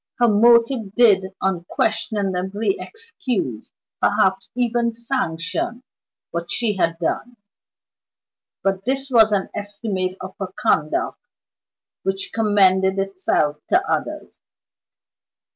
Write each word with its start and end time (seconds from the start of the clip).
Her 0.17 0.27
motive 0.27 0.95
did 0.95 1.25
unquestionably 1.43 2.77
excuse, 2.79 3.71
perhaps 4.01 4.49
even 4.55 4.91
sanction, 4.93 5.83
what 6.31 6.51
she 6.51 6.75
had 6.77 6.97
done; 6.97 7.37
but 8.63 8.83
this 8.83 9.11
was 9.11 9.31
an 9.31 9.49
estimate 9.53 10.17
of 10.19 10.33
her 10.39 10.51
conduct 10.59 11.19
which 12.01 12.31
commended 12.33 12.97
itself 12.97 13.59
to 13.69 13.87
others. 13.87 14.41